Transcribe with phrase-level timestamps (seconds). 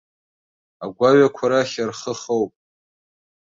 [0.85, 2.51] Агәаҩақәа рахь рхы хоуп.